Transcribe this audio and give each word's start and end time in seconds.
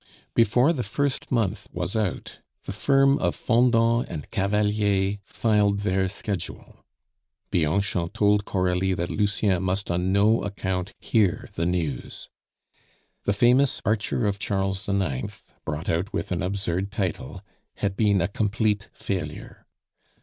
Before 0.33 0.73
the 0.73 0.81
first 0.81 1.31
month 1.31 1.67
was 1.73 1.95
out, 1.95 2.39
the 2.63 2.71
firm 2.73 3.19
of 3.19 3.35
Fendant 3.35 4.07
and 4.09 4.31
Cavalier 4.31 5.19
filed 5.25 5.81
their 5.81 6.07
schedule. 6.07 6.83
Bianchon 7.51 8.09
told 8.09 8.43
Coralie 8.43 8.95
that 8.95 9.11
Lucien 9.11 9.61
must 9.61 9.91
on 9.91 10.11
no 10.11 10.41
account 10.41 10.95
hear 10.99 11.49
the 11.53 11.67
news. 11.67 12.31
The 13.25 13.33
famous 13.33 13.79
Archer 13.85 14.25
of 14.25 14.39
Charles 14.39 14.89
IX., 14.89 15.53
brought 15.65 15.87
out 15.87 16.11
with 16.11 16.31
an 16.31 16.41
absurd 16.41 16.91
title, 16.91 17.43
had 17.75 17.95
been 17.95 18.21
a 18.23 18.27
complete 18.27 18.89
failure. 18.93 19.67